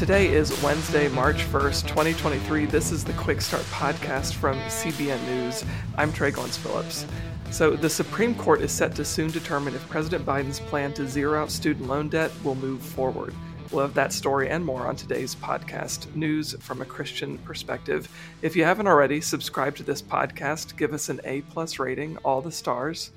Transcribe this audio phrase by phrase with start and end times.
[0.00, 2.64] Today is Wednesday, March 1st, 2023.
[2.64, 5.62] This is the Quick Start podcast from CBN News.
[5.98, 7.04] I'm Tré Goins-Phillips.
[7.50, 11.42] So, the Supreme Court is set to soon determine if President Biden's plan to zero
[11.42, 13.34] out student loan debt will move forward.
[13.70, 18.08] We'll have that story and more on today's podcast, News from a Christian Perspective.
[18.40, 22.40] If you haven't already, subscribe to this podcast, give us an A plus rating, all
[22.40, 23.10] the stars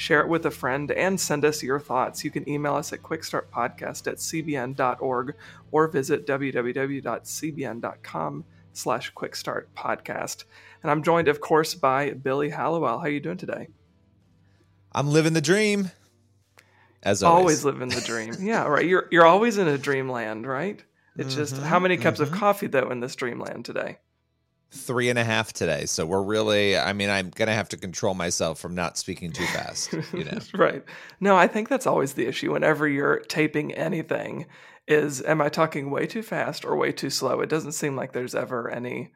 [0.00, 2.24] share it with a friend, and send us your thoughts.
[2.24, 5.34] You can email us at quickstartpodcast at cbn.org
[5.70, 6.84] or visit www.cbn.com
[8.72, 10.44] slash quickstartpodcast.
[10.82, 12.98] And I'm joined, of course, by Billy Hallowell.
[12.98, 13.68] How are you doing today?
[14.92, 15.90] I'm living the dream.
[17.02, 17.62] As always.
[17.62, 18.34] always, living the dream.
[18.40, 18.86] Yeah, right.
[18.86, 20.82] You're you're always in a dreamland, right?
[21.16, 22.32] It's mm-hmm, just how many cups mm-hmm.
[22.32, 23.98] of coffee though in this dreamland today?
[24.72, 25.84] Three and a half today.
[25.86, 29.32] So we're really, I mean, I'm going to have to control myself from not speaking
[29.32, 30.38] too fast, you know?
[30.54, 30.84] right.
[31.20, 34.46] No, I think that's always the issue whenever you're taping anything
[34.86, 37.40] is, am I talking way too fast or way too slow?
[37.40, 39.12] It doesn't seem like there's ever any,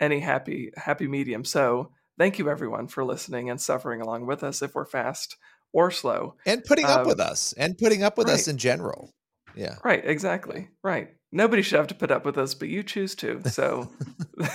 [0.00, 1.44] any happy, happy medium.
[1.44, 5.36] So thank you everyone for listening and suffering along with us if we're fast
[5.74, 6.36] or slow.
[6.46, 8.34] And putting up um, with us and putting up with right.
[8.34, 9.10] us in general.
[9.54, 9.76] Yeah.
[9.84, 10.02] Right.
[10.04, 10.68] Exactly.
[10.82, 11.10] Right.
[11.36, 13.42] Nobody should have to put up with us, but you choose to.
[13.44, 13.90] So,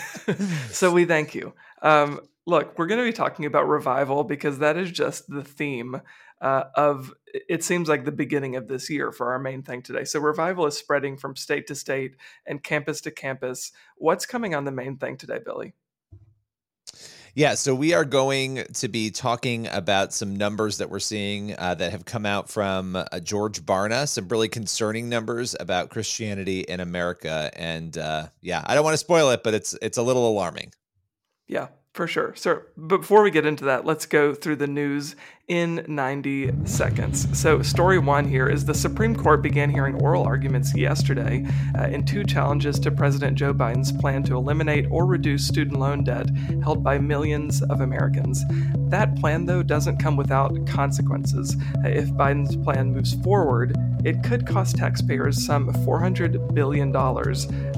[0.72, 1.54] so we thank you.
[1.84, 6.02] Um, look, we're going to be talking about revival because that is just the theme
[6.42, 7.14] uh, of
[7.48, 10.06] it seems like the beginning of this year for our main thing today.
[10.06, 12.16] So revival is spreading from state to state
[12.48, 13.72] and campus to campus.
[13.98, 15.76] What's coming on the main thing today, Billy?
[17.34, 21.76] Yeah, so we are going to be talking about some numbers that we're seeing uh,
[21.76, 26.82] that have come out from uh, George Barna, some really concerning numbers about Christianity in
[26.82, 30.28] America, and uh, yeah, I don't want to spoil it, but it's it's a little
[30.28, 30.74] alarming.
[31.48, 32.36] Yeah, for sure.
[32.36, 35.16] So, before we get into that, let's go through the news
[35.48, 37.28] in 90 seconds.
[37.38, 41.46] So, story one here is the Supreme Court began hearing oral arguments yesterday
[41.78, 46.04] uh, in two challenges to President Joe Biden's plan to eliminate or reduce student loan
[46.04, 46.30] debt
[46.64, 48.44] held by millions of Americans.
[48.90, 51.56] That plan, though, doesn't come without consequences.
[51.84, 57.34] Uh, if Biden's plan moves forward, it could cost taxpayers some $400 billion, uh,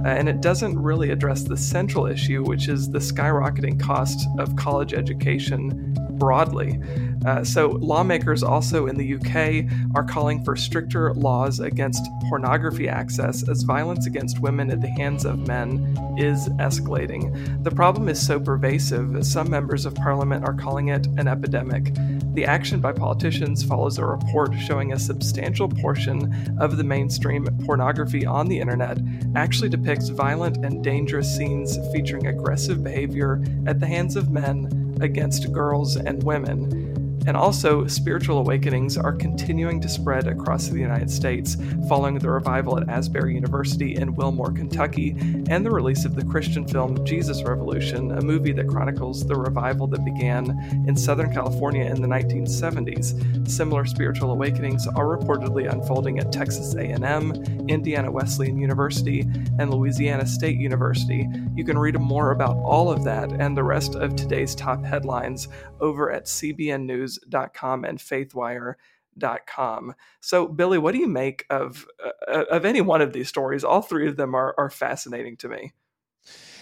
[0.05, 4.93] and it doesn't really address the central issue, which is the skyrocketing cost of college
[4.93, 6.79] education broadly.
[7.25, 13.47] Uh, so, lawmakers also in the UK are calling for stricter laws against pornography access
[13.47, 17.63] as violence against women at the hands of men is escalating.
[17.63, 21.93] The problem is so pervasive, some members of parliament are calling it an epidemic.
[22.33, 28.25] The action by politicians follows a report showing a substantial portion of the mainstream pornography
[28.25, 28.97] on the internet
[29.35, 35.53] actually depicts violent and dangerous scenes featuring aggressive behavior at the hands of men against
[35.53, 36.82] girls and women.
[37.25, 41.55] And also, spiritual awakenings are continuing to spread across the United States
[41.87, 45.15] following the revival at Asbury University in Wilmore, Kentucky,
[45.47, 49.87] and the release of the Christian film Jesus Revolution, a movie that chronicles the revival
[49.87, 50.49] that began
[50.87, 53.49] in Southern California in the 1970s.
[53.49, 57.31] Similar spiritual awakenings are reportedly unfolding at Texas A&M,
[57.69, 59.21] Indiana Wesleyan University,
[59.59, 61.27] and Louisiana State University.
[61.55, 65.47] You can read more about all of that and the rest of today's top headlines
[65.79, 69.95] over at CBN News news.com and faithwire.com.
[70.21, 71.85] So, Billy, what do you make of
[72.27, 73.63] uh, of any one of these stories?
[73.63, 75.73] All three of them are are fascinating to me.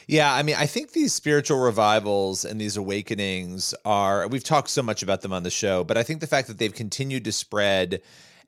[0.08, 4.82] Yeah, I mean, I think these spiritual revivals and these awakenings are, we've talked so
[4.82, 7.32] much about them on the show, but I think the fact that they've continued to
[7.32, 8.02] spread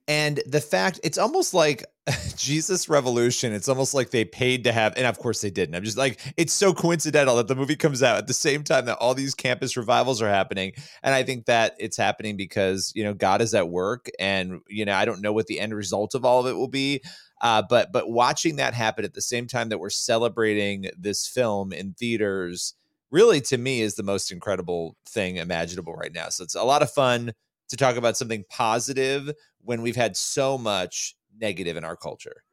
[0.08, 1.86] and the fact it's almost like
[2.36, 5.76] Jesus Revolution, it's almost like they paid to have, and of course they didn't.
[5.76, 8.86] I'm just like, it's so coincidental that the movie comes out at the same time
[8.86, 10.74] that all these campus revivals are happening.
[11.02, 14.10] And I think that it's happening because, you know, God is at work.
[14.20, 16.68] And, you know, I don't know what the end result of all of it will
[16.68, 17.02] be.
[17.42, 21.72] Uh, but but watching that happen at the same time that we're celebrating this film
[21.74, 22.74] in theaters
[23.12, 26.30] really to me is the most incredible thing imaginable right now.
[26.30, 27.34] So it's a lot of fun
[27.70, 29.32] to talk about something positive
[29.62, 32.44] when we've had so much negative in our culture.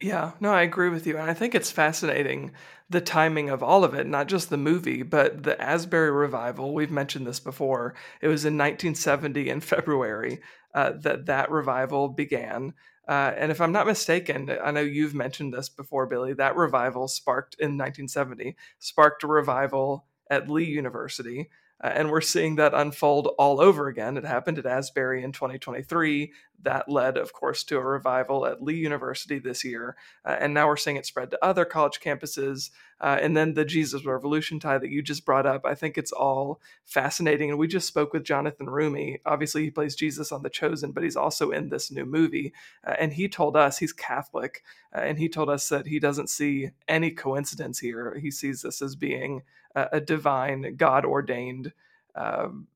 [0.00, 1.16] Yeah, no, I agree with you.
[1.16, 2.52] And I think it's fascinating
[2.90, 6.74] the timing of all of it, not just the movie, but the Asbury revival.
[6.74, 7.94] We've mentioned this before.
[8.20, 10.40] It was in 1970 in February
[10.74, 12.74] uh, that that revival began.
[13.08, 17.08] Uh, and if I'm not mistaken, I know you've mentioned this before, Billy, that revival
[17.08, 21.48] sparked in 1970, sparked a revival at Lee University.
[21.82, 24.16] Uh, and we're seeing that unfold all over again.
[24.16, 26.32] It happened at Asbury in 2023.
[26.62, 29.94] That led, of course, to a revival at Lee University this year.
[30.24, 32.70] Uh, and now we're seeing it spread to other college campuses.
[32.98, 36.12] Uh, and then the Jesus Revolution tie that you just brought up, I think it's
[36.12, 37.50] all fascinating.
[37.50, 39.20] And we just spoke with Jonathan Roumie.
[39.26, 42.54] Obviously, he plays Jesus on The Chosen, but he's also in this new movie.
[42.86, 44.62] Uh, and he told us he's Catholic.
[44.94, 48.18] Uh, and he told us that he doesn't see any coincidence here.
[48.18, 49.42] He sees this as being
[49.76, 51.72] a, divine, God ordained
[52.14, 52.66] um,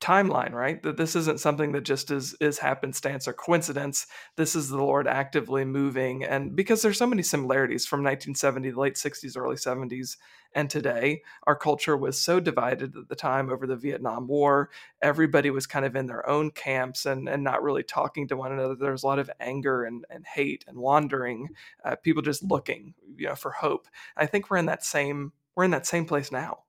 [0.00, 0.80] timeline, right?
[0.82, 4.06] That this isn't something that just is is happenstance or coincidence.
[4.36, 8.80] This is the Lord actively moving, and because there's so many similarities from 1970, the
[8.80, 10.16] late 60s, early 70s,
[10.54, 14.70] and today, our culture was so divided at the time over the Vietnam War.
[15.02, 18.52] Everybody was kind of in their own camps and and not really talking to one
[18.52, 18.76] another.
[18.76, 21.48] There was a lot of anger and and hate and wandering.
[21.84, 23.88] Uh, people just looking, you know, for hope.
[24.16, 26.60] I think we're in that same we're in that same place now.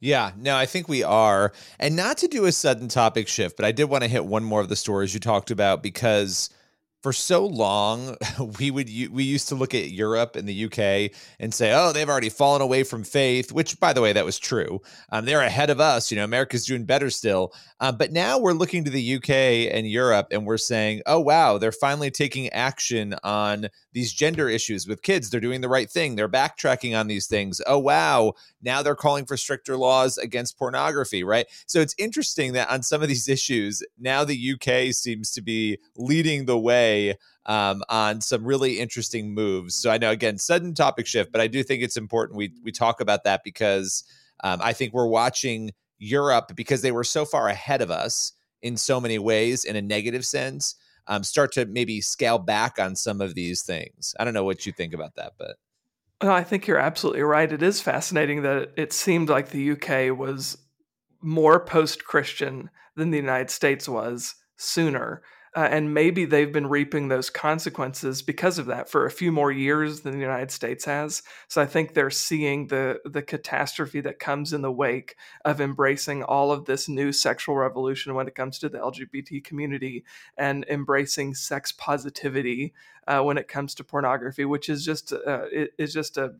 [0.00, 1.52] Yeah, no, I think we are.
[1.78, 4.42] And not to do a sudden topic shift, but I did want to hit one
[4.42, 6.48] more of the stories you talked about because
[7.02, 8.16] for so long
[8.58, 12.08] we would we used to look at Europe and the UK and say, "Oh, they've
[12.08, 14.80] already fallen away from faith," which, by the way, that was true.
[15.10, 16.10] Um, they're ahead of us.
[16.10, 17.52] You know, America's doing better still.
[17.80, 19.30] Um, but now we're looking to the UK
[19.74, 24.86] and Europe, and we're saying, "Oh, wow, they're finally taking action on these gender issues
[24.86, 25.30] with kids.
[25.30, 26.14] They're doing the right thing.
[26.14, 27.60] They're backtracking on these things.
[27.66, 31.46] Oh, wow, now they're calling for stricter laws against pornography." Right.
[31.66, 35.78] So it's interesting that on some of these issues, now the UK seems to be
[35.96, 36.89] leading the way
[37.46, 39.74] um, on some really interesting moves.
[39.74, 42.72] So I know again, sudden topic shift, but I do think it's important we we
[42.72, 44.04] talk about that because
[44.44, 48.32] um, I think we're watching Europe because they were so far ahead of us
[48.62, 50.74] in so many ways in a negative sense.
[51.06, 54.14] Um, start to maybe scale back on some of these things.
[54.20, 55.56] I don't know what you think about that, but.
[56.22, 57.50] Well, I think you're absolutely right.
[57.50, 60.58] It is fascinating that it seemed like the UK was
[61.22, 65.22] more post Christian than the United States was sooner.
[65.56, 69.50] Uh, and maybe they've been reaping those consequences because of that for a few more
[69.50, 71.22] years than the United States has.
[71.48, 76.22] So I think they're seeing the the catastrophe that comes in the wake of embracing
[76.22, 80.04] all of this new sexual revolution when it comes to the LGBT community
[80.36, 82.72] and embracing sex positivity
[83.08, 85.46] uh, when it comes to pornography, which is just uh,
[85.78, 86.34] is just a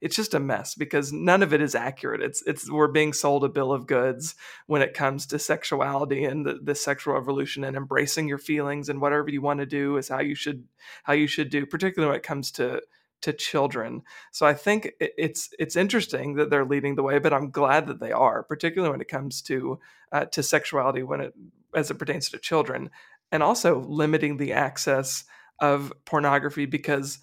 [0.00, 2.22] it's just a mess because none of it is accurate.
[2.22, 4.34] It's it's we're being sold a bill of goods
[4.66, 9.00] when it comes to sexuality and the, the sexual revolution and embracing your feelings and
[9.00, 10.64] whatever you want to do is how you should
[11.02, 12.80] how you should do, particularly when it comes to
[13.22, 14.02] to children.
[14.32, 18.00] So I think it's it's interesting that they're leading the way, but I'm glad that
[18.00, 19.78] they are, particularly when it comes to
[20.12, 21.34] uh, to sexuality when it
[21.74, 22.90] as it pertains to children,
[23.30, 25.24] and also limiting the access
[25.60, 27.18] of pornography because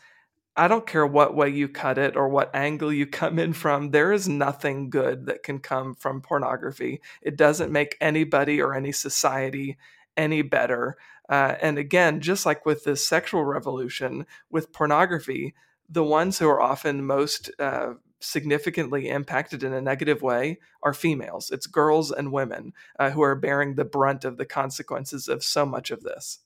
[0.57, 3.91] I don't care what way you cut it or what angle you come in from,
[3.91, 7.01] there is nothing good that can come from pornography.
[7.21, 9.77] It doesn't make anybody or any society
[10.17, 10.97] any better.
[11.29, 15.53] Uh, and again, just like with the sexual revolution, with pornography,
[15.87, 21.51] the ones who are often most uh, significantly impacted in a negative way are females.
[21.51, 25.65] It's girls and women uh, who are bearing the brunt of the consequences of so
[25.65, 26.39] much of this.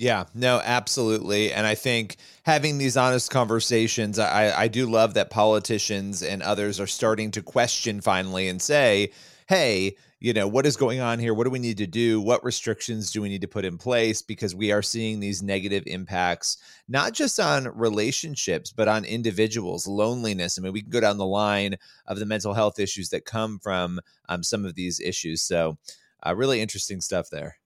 [0.00, 1.52] Yeah, no, absolutely.
[1.52, 6.78] And I think having these honest conversations, I, I do love that politicians and others
[6.78, 9.10] are starting to question finally and say,
[9.48, 11.34] hey, you know, what is going on here?
[11.34, 12.20] What do we need to do?
[12.20, 14.22] What restrictions do we need to put in place?
[14.22, 20.56] Because we are seeing these negative impacts, not just on relationships, but on individuals, loneliness.
[20.58, 21.74] I mean, we can go down the line
[22.06, 23.98] of the mental health issues that come from
[24.28, 25.42] um, some of these issues.
[25.42, 25.76] So,
[26.24, 27.56] uh, really interesting stuff there.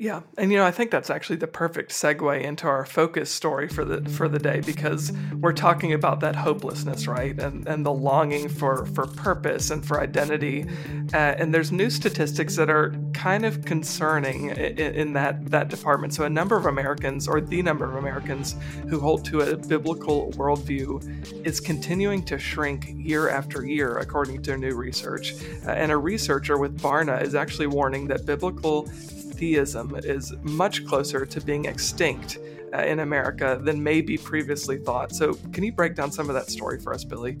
[0.00, 3.68] Yeah, and you know, I think that's actually the perfect segue into our focus story
[3.68, 7.92] for the for the day because we're talking about that hopelessness, right, and and the
[7.92, 10.64] longing for for purpose and for identity,
[11.12, 16.14] uh, and there's new statistics that are kind of concerning in, in, that that department.
[16.14, 18.56] So a number of Americans, or the number of Americans
[18.88, 24.56] who hold to a biblical worldview, is continuing to shrink year after year, according to
[24.56, 25.34] new research.
[25.66, 28.88] Uh, and a researcher with Barna is actually warning that biblical
[29.40, 32.38] theism is much closer to being extinct
[32.78, 35.12] in America than maybe previously thought.
[35.12, 37.38] So, can you break down some of that story for us, Billy?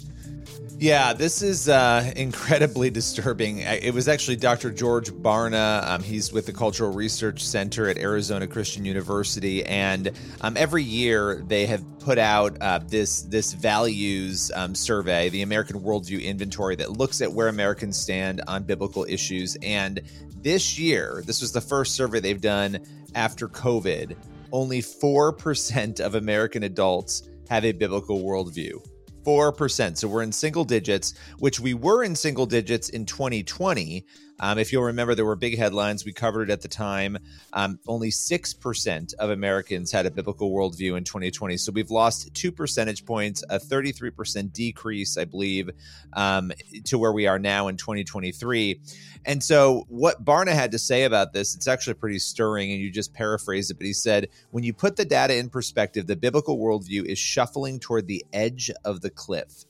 [0.80, 3.58] Yeah, this is uh, incredibly disturbing.
[3.58, 4.70] It was actually Dr.
[4.70, 5.86] George Barna.
[5.86, 10.10] Um, he's with the Cultural Research Center at Arizona Christian University, and
[10.40, 15.80] um, every year they have put out uh, this this values um, survey, the American
[15.80, 19.58] Worldview Inventory, that looks at where Americans stand on biblical issues.
[19.62, 20.00] And
[20.42, 22.78] this year, this was the first survey they've done
[23.14, 24.16] after COVID.
[24.52, 28.84] Only 4% of American adults have a biblical worldview.
[29.24, 29.96] 4%.
[29.96, 34.06] So we're in single digits, which we were in single digits in 2020.
[34.40, 36.04] Um, if you'll remember, there were big headlines.
[36.04, 37.18] We covered it at the time.
[37.52, 41.58] Um, only 6% of Americans had a biblical worldview in 2020.
[41.58, 45.70] So we've lost two percentage points, a 33% decrease, I believe,
[46.14, 46.52] um,
[46.84, 48.80] to where we are now in 2023.
[49.26, 52.90] And so, what Barna had to say about this, it's actually pretty stirring, and you
[52.90, 53.74] just paraphrase it.
[53.74, 57.80] But he said, when you put the data in perspective, the biblical worldview is shuffling
[57.80, 59.66] toward the edge of the cliff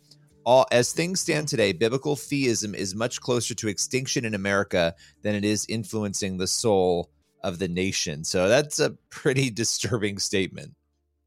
[0.51, 1.51] all as things stand mm.
[1.51, 6.49] today, biblical theism is much closer to extinction in America than it is influencing the
[6.49, 7.09] soul
[7.45, 8.25] of the nation.
[8.25, 10.75] So that's a pretty disturbing statement.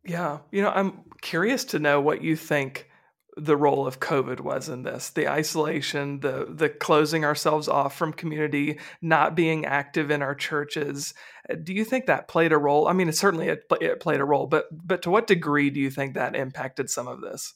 [0.03, 0.39] Yeah.
[0.51, 2.89] You know, I'm curious to know what you think
[3.37, 5.11] the role of COVID was in this.
[5.11, 11.13] The isolation, the the closing ourselves off from community, not being active in our churches.
[11.49, 12.89] Uh, do you think that played a role?
[12.89, 15.79] I mean, it certainly it, it played a role, but but to what degree do
[15.79, 17.53] you think that impacted some of this?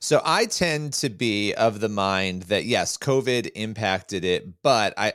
[0.00, 5.14] So I tend to be of the mind that yes, COVID impacted it, but I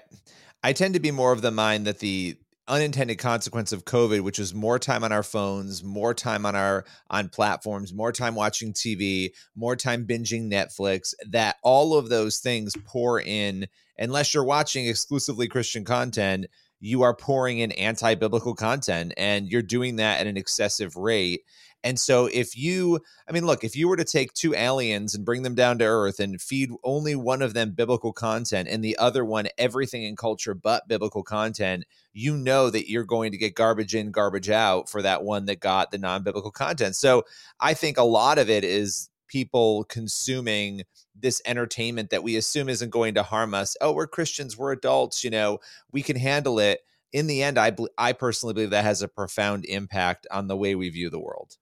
[0.63, 4.39] I tend to be more of the mind that the unintended consequence of COVID, which
[4.39, 8.73] is more time on our phones, more time on our on platforms, more time watching
[8.73, 13.67] TV, more time binging Netflix, that all of those things pour in
[13.97, 16.47] unless you're watching exclusively Christian content,
[16.79, 21.41] you are pouring in anti-biblical content and you're doing that at an excessive rate.
[21.83, 25.25] And so, if you, I mean, look, if you were to take two aliens and
[25.25, 28.97] bring them down to Earth and feed only one of them biblical content and the
[28.97, 33.55] other one everything in culture but biblical content, you know that you're going to get
[33.55, 36.95] garbage in, garbage out for that one that got the non biblical content.
[36.95, 37.23] So,
[37.59, 40.83] I think a lot of it is people consuming
[41.15, 43.75] this entertainment that we assume isn't going to harm us.
[43.81, 45.59] Oh, we're Christians, we're adults, you know,
[45.91, 46.81] we can handle it.
[47.11, 50.75] In the end, I, I personally believe that has a profound impact on the way
[50.75, 51.57] we view the world.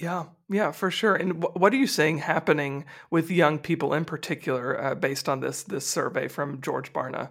[0.00, 1.14] Yeah, yeah, for sure.
[1.14, 5.62] And what are you seeing happening with young people in particular, uh, based on this
[5.62, 7.30] this survey from George Barna?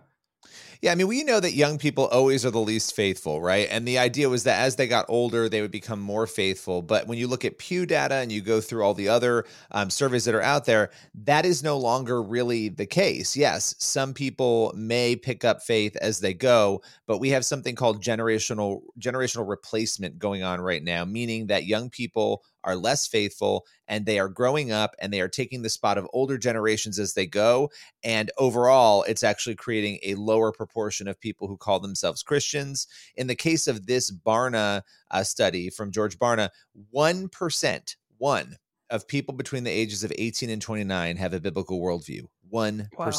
[0.82, 3.68] Yeah, I mean, we know that young people always are the least faithful, right?
[3.70, 6.82] And the idea was that as they got older, they would become more faithful.
[6.82, 9.90] But when you look at Pew data and you go through all the other um,
[9.90, 10.92] surveys that are out there,
[11.26, 13.36] that is no longer really the case.
[13.36, 18.02] Yes, some people may pick up faith as they go, but we have something called
[18.02, 24.06] generational generational replacement going on right now, meaning that young people are less faithful and
[24.06, 27.26] they are growing up and they are taking the spot of older generations as they
[27.26, 27.70] go.
[28.04, 32.88] And overall, it's actually creating a lower proportion of people who call themselves Christians.
[33.16, 36.50] In the case of this Barna uh, study from George Barna,
[36.94, 38.56] 1%, one
[38.90, 42.26] of people between the ages of 18 and 29 have a biblical worldview.
[42.52, 42.90] 1%.
[42.98, 43.12] Wow.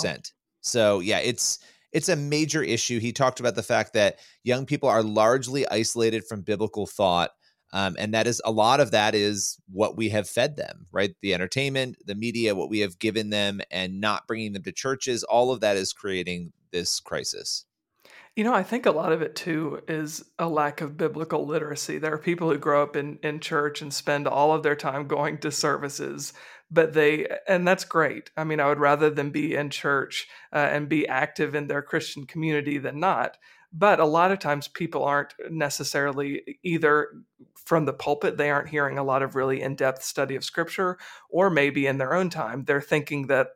[0.62, 1.58] So, yeah, it's
[1.92, 3.00] it's a major issue.
[3.00, 7.30] He talked about the fact that young people are largely isolated from biblical thought
[7.72, 11.14] um, and that is a lot of that is what we have fed them, right?
[11.22, 15.22] The entertainment, the media, what we have given them, and not bringing them to churches.
[15.22, 17.64] All of that is creating this crisis.
[18.36, 21.98] You know, I think a lot of it too is a lack of biblical literacy.
[21.98, 25.08] There are people who grow up in, in church and spend all of their time
[25.08, 26.32] going to services,
[26.70, 28.30] but they, and that's great.
[28.36, 31.82] I mean, I would rather them be in church uh, and be active in their
[31.82, 33.36] Christian community than not.
[33.72, 37.08] But a lot of times people aren't necessarily either
[37.54, 40.98] from the pulpit, they aren't hearing a lot of really in depth study of scripture,
[41.30, 43.48] or maybe in their own time, they're thinking that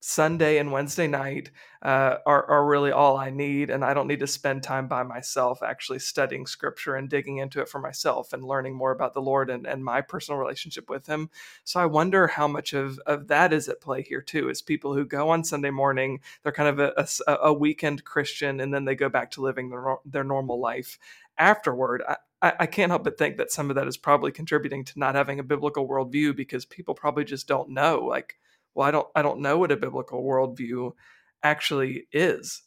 [0.00, 1.50] Sunday and Wednesday night
[1.82, 3.70] uh, are, are really all I need.
[3.70, 7.60] And I don't need to spend time by myself actually studying scripture and digging into
[7.60, 11.06] it for myself and learning more about the Lord and, and my personal relationship with
[11.06, 11.30] Him.
[11.64, 14.94] So I wonder how much of, of that is at play here, too, is people
[14.94, 18.84] who go on Sunday morning, they're kind of a, a, a weekend Christian, and then
[18.84, 20.98] they go back to living their, their normal life
[21.38, 22.02] afterward.
[22.42, 25.14] I, I, can't help but think that some of that is probably contributing to not
[25.14, 28.00] having a biblical worldview because people probably just don't know.
[28.00, 28.36] Like,
[28.76, 30.92] well, I don't I don't know what a biblical worldview
[31.42, 32.62] actually is.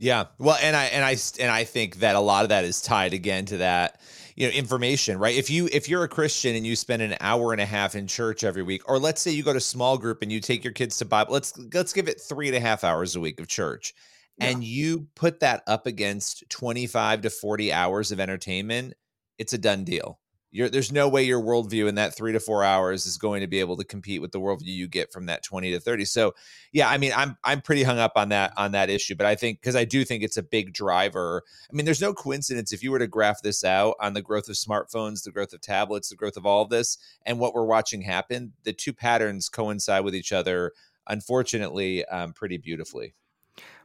[0.00, 0.26] Yeah.
[0.38, 3.14] Well, and I and I and I think that a lot of that is tied
[3.14, 4.00] again to that,
[4.36, 5.34] you know, information, right?
[5.34, 8.06] If you if you're a Christian and you spend an hour and a half in
[8.06, 10.72] church every week, or let's say you go to small group and you take your
[10.72, 13.48] kids to Bible, let's let's give it three and a half hours a week of
[13.48, 13.94] church.
[14.38, 14.50] Yeah.
[14.50, 18.94] And you put that up against 25 to 40 hours of entertainment,
[19.36, 20.20] it's a done deal.
[20.50, 23.46] You're, there's no way your worldview in that three to four hours is going to
[23.46, 26.34] be able to compete with the worldview you get from that 20 to 30 so
[26.72, 29.34] yeah i mean i'm i'm pretty hung up on that on that issue but i
[29.34, 31.42] think because i do think it's a big driver.
[31.70, 34.48] I mean there's no coincidence if you were to graph this out on the growth
[34.48, 37.64] of smartphones the growth of tablets the growth of all of this and what we're
[37.64, 40.72] watching happen the two patterns coincide with each other
[41.08, 43.14] unfortunately um, pretty beautifully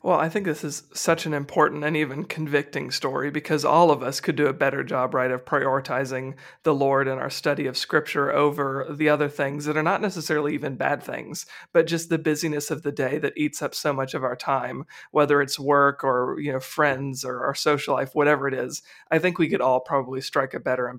[0.03, 4.03] Well, I think this is such an important and even convicting story because all of
[4.03, 6.33] us could do a better job, right, of prioritizing
[6.63, 10.55] the Lord and our study of Scripture over the other things that are not necessarily
[10.55, 14.13] even bad things, but just the busyness of the day that eats up so much
[14.13, 18.45] of our time, whether it's work or you know friends or our social life, whatever
[18.50, 18.81] it is.
[19.10, 20.93] I think we could all probably strike a better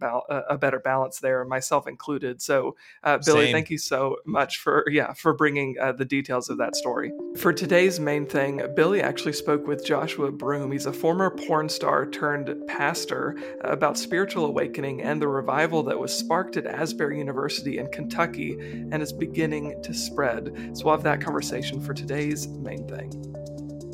[0.49, 2.41] a better balance there, myself included.
[2.41, 3.53] So, uh, Billy, Same.
[3.53, 7.13] thank you so much for yeah for bringing uh, the details of that story.
[7.37, 10.71] For today's main thing, Billy Billy actually spoke with Joshua Broome.
[10.71, 16.17] He's a former porn star turned pastor about spiritual awakening and the revival that was
[16.17, 20.71] sparked at Asbury University in Kentucky and is beginning to spread.
[20.75, 23.11] So we'll have that conversation for today's main thing.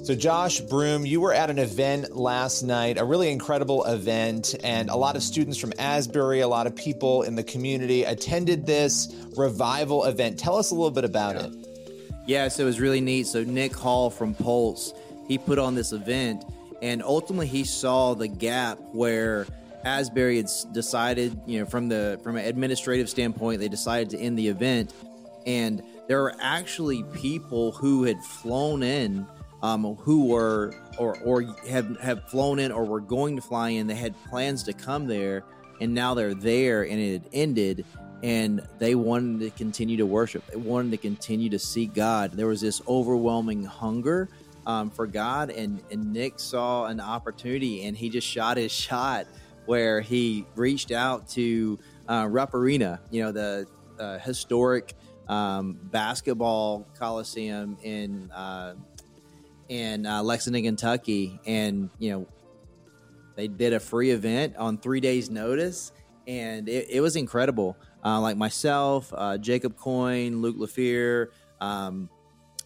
[0.04, 4.90] So, Josh Broome, you were at an event last night, a really incredible event, and
[4.90, 9.14] a lot of students from Asbury, a lot of people in the community attended this
[9.35, 10.38] revival event.
[10.38, 11.47] Tell us a little bit about yeah.
[11.47, 11.60] it.
[12.27, 13.27] Yeah, so it was really neat.
[13.27, 14.95] So Nick Hall from Pulse,
[15.27, 16.45] he put on this event,
[16.83, 19.47] and ultimately he saw the gap where
[19.85, 24.39] Asbury had decided, you know, from the from an administrative standpoint, they decided to end
[24.39, 24.93] the event,
[25.47, 29.27] and there were actually people who had flown in,
[29.62, 33.87] um, who were or or have have flown in or were going to fly in.
[33.87, 35.45] They had plans to come there,
[35.81, 37.85] and now they're there, and it had ended
[38.23, 40.47] and they wanted to continue to worship.
[40.47, 42.33] They wanted to continue to see God.
[42.33, 44.29] There was this overwhelming hunger
[44.67, 49.27] um, for God, and, and Nick saw an opportunity, and he just shot his shot
[49.67, 53.67] where he reached out to uh, Rupp Arena, you know, the
[53.99, 54.95] uh, historic
[55.29, 58.75] um, basketball coliseum in uh,
[59.69, 62.27] in uh, Lexington, Kentucky, and you know,
[63.37, 65.93] they did a free event on three days' notice,
[66.27, 71.28] and it, it was incredible uh, like myself, uh, Jacob Coyne, Luke Lafleur,
[71.61, 72.09] um,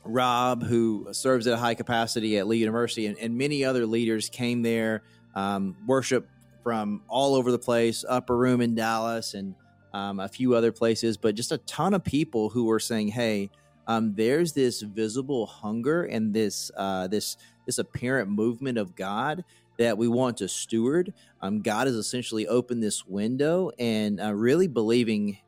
[0.04, 4.28] Rob, who serves at a high capacity at Lee University, and, and many other leaders
[4.28, 5.02] came there,
[5.34, 6.28] um, worship
[6.62, 9.54] from all over the place, Upper Room in Dallas, and
[9.92, 13.50] um, a few other places, but just a ton of people who were saying, "Hey,
[13.86, 17.36] um, there's this visible hunger and this uh, this
[17.66, 19.44] this apparent movement of God
[19.78, 21.12] that we want to steward.
[21.40, 25.38] Um, God has essentially opened this window and uh, really believing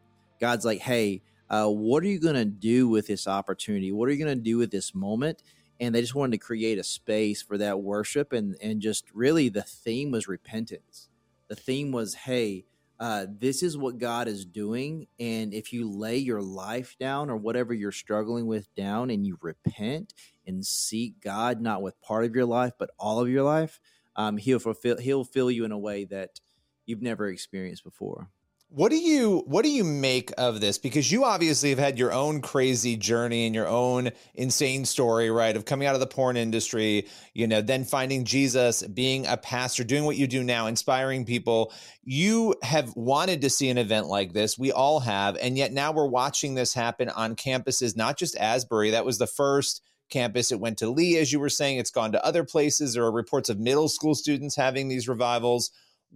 [0.40, 3.92] God's like, hey, uh, what are you going to do with this opportunity?
[3.92, 5.42] What are you going to do with this moment?
[5.78, 8.32] And they just wanted to create a space for that worship.
[8.32, 11.08] And, and just really the theme was repentance.
[11.48, 12.64] The theme was, hey,
[12.98, 15.06] uh, this is what God is doing.
[15.20, 19.38] And if you lay your life down or whatever you're struggling with down and you
[19.40, 20.14] repent
[20.46, 23.78] and seek God, not with part of your life, but all of your life,
[24.16, 26.40] um, he'll fulfill he'll fill you in a way that
[26.86, 28.28] you've never experienced before.
[28.68, 30.76] What do you what do you make of this?
[30.76, 35.56] Because you obviously have had your own crazy journey and your own insane story, right?
[35.56, 39.84] Of coming out of the porn industry, you know, then finding Jesus, being a pastor,
[39.84, 41.72] doing what you do now, inspiring people.
[42.02, 44.58] You have wanted to see an event like this.
[44.58, 48.90] We all have, and yet now we're watching this happen on campuses, not just Asbury.
[48.90, 50.52] That was the first campus.
[50.52, 51.78] It went to Lee, as you were saying.
[51.78, 52.94] It's gone to other places.
[52.94, 55.70] There are reports of middle school students having these revivals.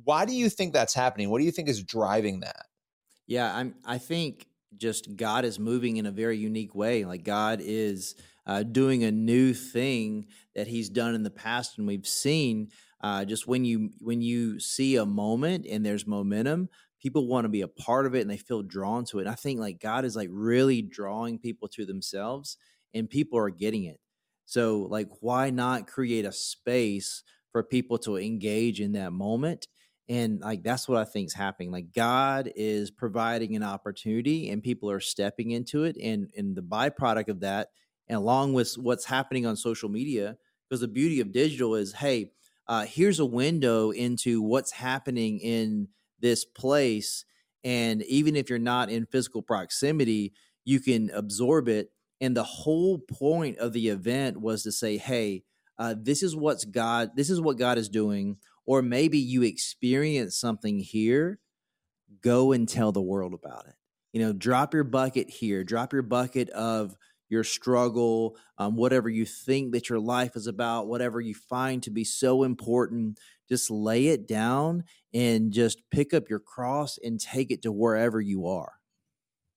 [0.05, 1.31] Why do you think that's happening?
[1.31, 2.67] What do you think is driving that?
[3.27, 3.75] Yeah, I'm.
[3.85, 7.05] I think just God is moving in a very unique way.
[7.05, 8.15] Like God is
[8.47, 12.71] uh, doing a new thing that He's done in the past, and we've seen.
[13.03, 16.69] Uh, just when you when you see a moment and there's momentum,
[17.01, 19.23] people want to be a part of it and they feel drawn to it.
[19.23, 22.57] And I think like God is like really drawing people to themselves
[22.95, 24.01] and people are getting it.
[24.45, 27.23] So, like, why not create a space
[27.53, 29.67] for people to engage in that moment?
[30.11, 31.71] And like that's what I think is happening.
[31.71, 35.97] Like God is providing an opportunity, and people are stepping into it.
[36.03, 37.69] And and the byproduct of that,
[38.09, 40.37] and along with what's happening on social media,
[40.69, 42.33] because the beauty of digital is, hey,
[42.67, 45.87] uh, here's a window into what's happening in
[46.19, 47.25] this place,
[47.63, 50.33] and even if you're not in physical proximity,
[50.65, 55.45] you can absorb it and the whole point of the event was to say, hey,
[55.79, 58.37] uh, this is what's God, this is what God is doing.
[58.67, 61.39] Or maybe you experience something here,
[62.23, 63.75] go and tell the world about it.
[64.13, 66.95] You know, drop your bucket here, drop your bucket of
[67.31, 71.91] your struggle, um, whatever you think that your life is about, whatever you find to
[71.91, 77.51] be so important, just lay it down and just pick up your cross and take
[77.51, 78.80] it to wherever you are.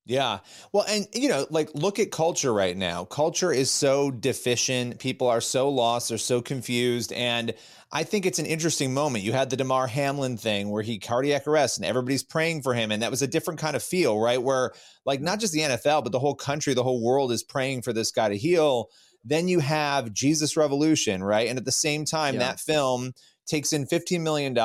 [0.05, 0.39] Yeah.
[0.73, 3.05] Well, and you know, like look at culture right now.
[3.05, 4.99] Culture is so deficient.
[4.99, 7.13] People are so lost, they're so confused.
[7.13, 7.53] And
[7.91, 9.23] I think it's an interesting moment.
[9.23, 12.91] You had the Damar Hamlin thing where he cardiac arrest and everybody's praying for him.
[12.91, 14.41] And that was a different kind of feel, right?
[14.41, 14.73] Where
[15.05, 17.93] like not just the NFL, but the whole country, the whole world is praying for
[17.93, 18.89] this guy to heal.
[19.23, 21.47] Then you have Jesus Revolution, right?
[21.47, 22.39] And at the same time, yeah.
[22.41, 23.13] that film
[23.45, 24.57] takes in $15 million.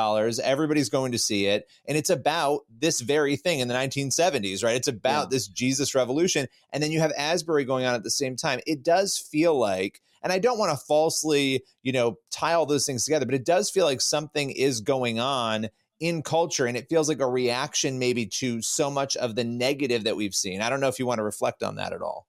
[0.43, 1.67] Everybody's going to see it.
[1.87, 4.75] And it's about this very thing in the 1970s, right?
[4.75, 5.29] It's about yeah.
[5.31, 6.47] this Jesus revolution.
[6.71, 8.59] And then you have Asbury going on at the same time.
[8.65, 12.85] It does feel like, and I don't want to falsely, you know, tie all those
[12.85, 16.87] things together, but it does feel like something is going on in culture and it
[16.89, 20.61] feels like a reaction maybe to so much of the negative that we've seen.
[20.61, 22.27] I don't know if you want to reflect on that at all.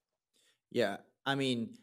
[0.73, 0.99] Yeah.
[1.25, 1.79] I mean,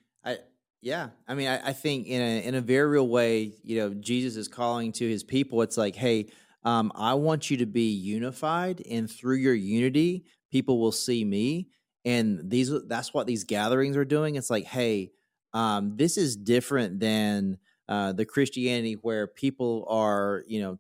[0.82, 3.94] yeah, I mean, I, I, think in a in a very real way, you know,
[3.96, 5.62] Jesus is calling to his people.
[5.62, 6.28] It's like, hey,
[6.64, 11.70] um, I want you to be unified, and through your unity, people will see me.
[12.06, 14.36] And these that's what these gatherings are doing.
[14.36, 15.12] It's like, hey,
[15.54, 17.58] um, this is different than
[17.90, 20.78] uh, the Christianity where people are, you know,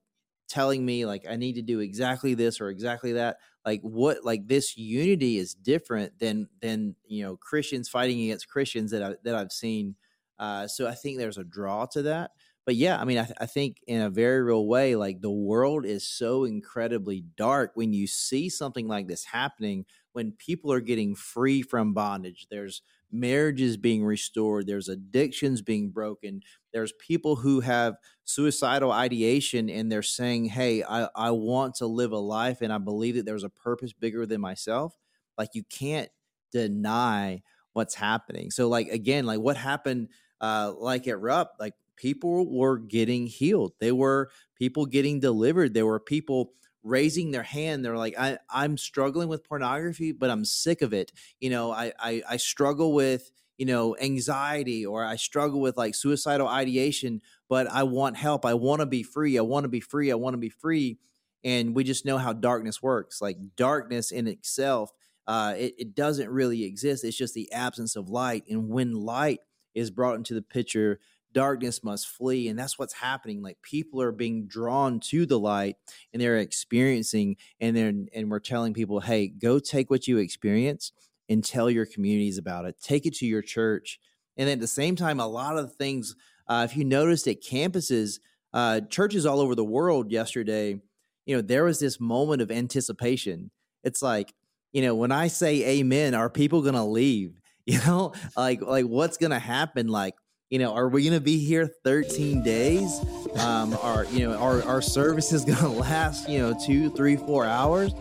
[0.47, 3.37] telling me like I need to do exactly this or exactly that.
[3.65, 8.91] Like what like this unity is different than than you know Christians fighting against Christians
[8.91, 9.95] that I, that I've seen.
[10.39, 12.31] Uh, so I think there's a draw to that.
[12.65, 15.31] But yeah, I mean, I, th- I think in a very real way, like the
[15.31, 19.85] world is so incredibly dark when you see something like this happening.
[20.11, 22.81] When people are getting free from bondage, there's
[23.11, 26.41] marriages being restored, there's addictions being broken,
[26.73, 32.11] there's people who have suicidal ideation and they're saying, Hey, I, I want to live
[32.11, 34.95] a life and I believe that there's a purpose bigger than myself.
[35.37, 36.09] Like you can't
[36.51, 37.41] deny
[37.73, 38.51] what's happening.
[38.51, 40.09] So, like, again, like what happened,
[40.41, 43.73] uh, like at Rupp, like people were getting healed.
[43.79, 45.73] They were people getting delivered.
[45.73, 46.53] There were people
[46.87, 51.11] raising their hand they're like I, i'm struggling with pornography but i'm sick of it.
[51.39, 55.95] You know I, I i struggle with you know anxiety or i struggle with like
[55.95, 58.45] suicidal ideation but i want help.
[58.45, 59.37] I want to be free.
[59.37, 60.11] I want to be free.
[60.11, 60.99] I want to be free.
[61.43, 63.21] And we just know how darkness works.
[63.21, 64.91] Like darkness in itself
[65.27, 67.03] uh, it, it doesn't really exist.
[67.03, 68.45] It's just the absence of light.
[68.49, 69.39] And when light
[69.75, 70.99] is brought into the picture
[71.33, 75.75] darkness must flee and that's what's happening like people are being drawn to the light
[76.11, 80.91] and they're experiencing and then and we're telling people hey go take what you experience
[81.29, 82.75] and tell your communities about it.
[82.81, 83.99] Take it to your church.
[84.37, 86.15] And at the same time a lot of things
[86.47, 88.19] uh, if you noticed at campuses
[88.53, 90.79] uh, churches all over the world yesterday
[91.25, 93.51] you know there was this moment of anticipation.
[93.83, 94.33] It's like
[94.71, 97.39] you know when i say amen are people gonna leave?
[97.67, 99.89] You know like like what's gonna happen?
[99.89, 100.13] Like
[100.49, 103.01] you know, are we going to be here 13 days?
[103.35, 107.17] Um, are, you know, our, our service is going to last, you know, two, three,
[107.17, 107.91] four hours,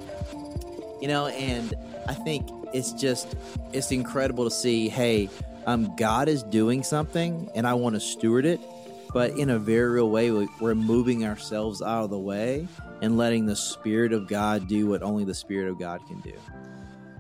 [1.00, 1.74] you know, and
[2.06, 3.34] I think it's just,
[3.72, 5.28] it's incredible to see, hey,
[5.66, 8.60] um, God is doing something and I want to steward it,
[9.12, 12.68] but in a very real way, we're moving ourselves out of the way
[13.02, 16.34] and letting the Spirit of God do what only the Spirit of God can do.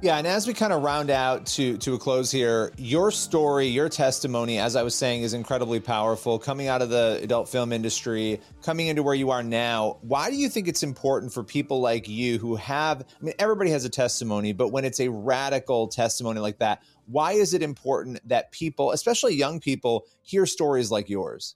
[0.02, 3.66] Yeah, and as we kind of round out to to a close here, your story,
[3.66, 6.38] your testimony, as I was saying, is incredibly powerful.
[6.38, 10.36] Coming out of the adult film industry, coming into where you are now, why do
[10.36, 13.00] you think it's important for people like you who have?
[13.00, 17.32] I mean, everybody has a testimony, but when it's a radical testimony like that, why
[17.32, 21.54] is it important that people, especially young people, hear stories like yours?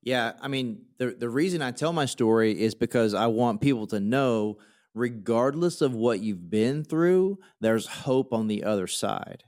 [0.00, 3.88] Yeah, I mean, the the reason I tell my story is because I want people
[3.88, 4.58] to know
[4.94, 9.42] regardless of what you've been through, there's hope on the other side.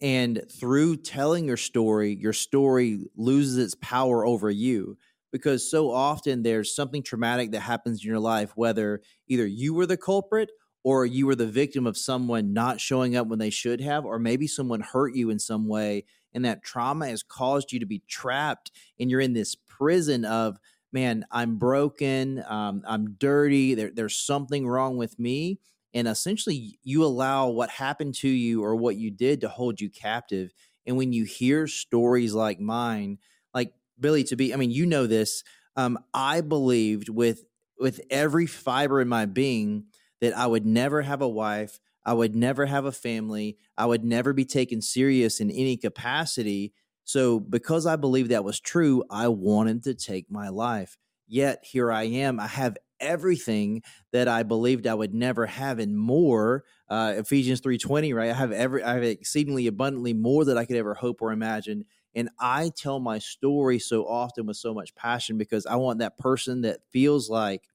[0.00, 4.98] And through telling your story, your story loses its power over you
[5.32, 9.86] because so often there's something traumatic that happens in your life, whether either you were
[9.86, 10.50] the culprit
[10.84, 14.18] or you were the victim of someone not showing up when they should have, or
[14.18, 16.04] maybe someone hurt you in some way.
[16.32, 20.58] And that trauma has caused you to be trapped and you're in this prison of
[20.96, 25.60] man, I'm broken, um, I'm dirty, there, there's something wrong with me.
[25.92, 29.90] And essentially, you allow what happened to you or what you did to hold you
[29.90, 30.54] captive.
[30.86, 33.18] And when you hear stories like mine,
[33.52, 35.44] like Billy, to be, I mean, you know this.
[35.76, 37.44] Um, I believed with
[37.78, 39.84] with every fiber in my being
[40.22, 44.02] that I would never have a wife, I would never have a family, I would
[44.02, 46.72] never be taken serious in any capacity
[47.06, 50.98] so, because I believed that was true, I wanted to take my life.
[51.28, 52.40] Yet here I am.
[52.40, 56.64] I have everything that I believed I would never have and more.
[56.88, 58.30] Uh, Ephesians 3:20, right?
[58.30, 61.84] I have every I have exceedingly abundantly more that I could ever hope or imagine.
[62.16, 66.18] And I tell my story so often with so much passion because I want that
[66.18, 67.68] person that feels like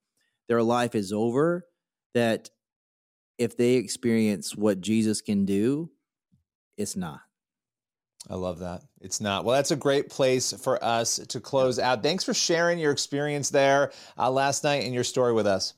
[0.46, 1.64] their life is over
[2.12, 2.50] that
[3.38, 5.90] if they experience what Jesus can do,
[6.76, 7.20] it's not.
[8.30, 8.82] I love that.
[9.00, 9.44] It's not.
[9.44, 12.02] Well, that's a great place for us to close out.
[12.02, 15.74] Thanks for sharing your experience there uh, last night and your story with us.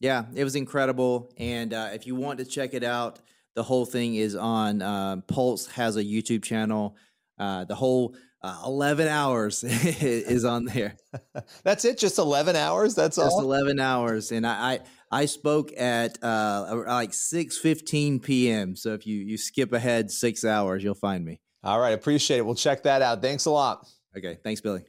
[0.00, 1.30] Yeah, it was incredible.
[1.36, 3.20] And uh, if you want to check it out,
[3.54, 6.96] the whole thing is on uh, Pulse has a YouTube channel.
[7.38, 10.96] Uh, the whole uh, 11 hours is on there.
[11.62, 11.98] That's it.
[11.98, 12.94] Just 11 hours.
[12.94, 13.42] That's just all.
[13.42, 14.32] 11 hours.
[14.32, 14.72] And I,
[15.10, 18.76] I, I spoke at uh, like 6 15 p.m.
[18.76, 21.40] So if you, you skip ahead six hours, you'll find me.
[21.64, 21.92] All right.
[21.92, 22.46] Appreciate it.
[22.46, 23.22] We'll check that out.
[23.22, 23.88] Thanks a lot.
[24.16, 24.38] Okay.
[24.42, 24.84] Thanks, Billy.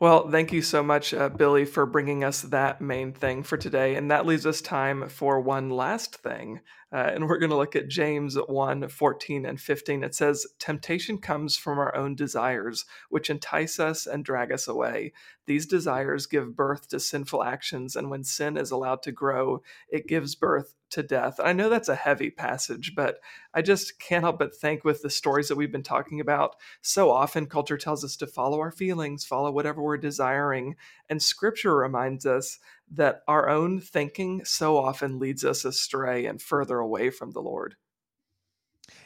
[0.00, 3.94] Well, thank you so much, uh, Billy, for bringing us that main thing for today.
[3.94, 6.60] And that leaves us time for one last thing.
[6.92, 10.02] Uh, and we're going to look at James 1 14 and 15.
[10.02, 15.12] It says, Temptation comes from our own desires, which entice us and drag us away.
[15.46, 20.08] These desires give birth to sinful actions, and when sin is allowed to grow, it
[20.08, 21.38] gives birth to death.
[21.42, 23.18] I know that's a heavy passage, but
[23.54, 27.10] I just can't help but think with the stories that we've been talking about, so
[27.10, 30.76] often culture tells us to follow our feelings, follow whatever we're desiring.
[31.08, 32.58] And scripture reminds us
[32.90, 37.76] that our own thinking so often leads us astray and further away from the Lord.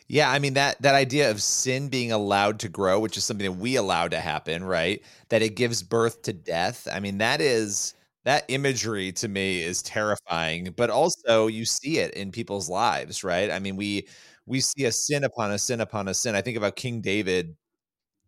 [0.09, 3.47] Yeah, I mean that that idea of sin being allowed to grow, which is something
[3.47, 5.03] that we allow to happen, right?
[5.31, 6.87] That it gives birth to death.
[6.93, 7.95] I mean that is
[8.25, 13.51] that imagery to me is terrifying, but also you see it in people's lives, right?
[13.51, 14.09] I mean we
[14.47, 16.35] we see a sin upon a sin upon a sin.
[16.35, 17.57] I think about King David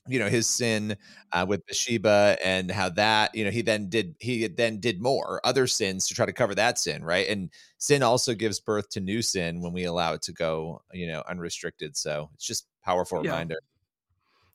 [0.09, 0.97] you know his sin
[1.33, 5.41] uh, with Bathsheba and how that you know he then did he then did more
[5.45, 7.29] other sins to try to cover that sin right?
[7.29, 11.07] And sin also gives birth to new sin when we allow it to go you
[11.07, 11.97] know unrestricted.
[11.97, 13.33] So it's just powerful yeah.
[13.33, 13.59] reminder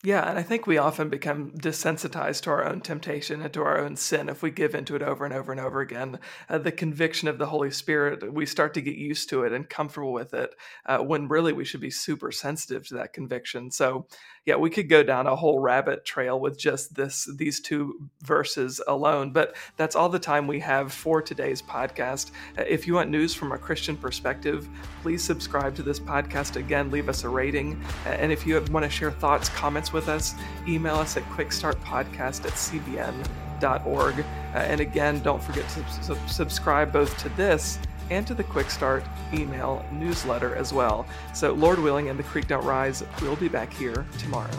[0.04, 3.78] yeah, and I think we often become desensitized to our own temptation and to our
[3.78, 6.18] own sin if we give into it over and over and over again.
[6.50, 9.70] Uh, the conviction of the Holy Spirit, we start to get used to it and
[9.70, 10.56] comfortable with it
[10.88, 13.70] uh, when really we should be super sensitive to that conviction.
[13.70, 14.08] So,
[14.44, 18.82] yeah, we could go down a whole rabbit trail with just this these two verses
[18.88, 22.32] alone, but that's all the time we have for today's podcast.
[22.58, 24.68] Uh, if you want news from a Christian perspective,
[25.04, 26.56] please subscribe to this podcast.
[26.56, 30.36] Again, leave us a rating, and if you want to share thoughts, comments with us,
[30.68, 34.20] email us at quickstartpodcast at cbn.org.
[34.20, 38.70] Uh, and again, don't forget to sub- subscribe both to this and to the Quick
[38.70, 41.06] Start email newsletter as well.
[41.34, 44.52] So, Lord willing, and the creek don't rise, we'll be back here tomorrow.